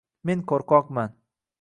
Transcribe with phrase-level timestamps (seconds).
[0.29, 1.15] Men qo’rqoqman…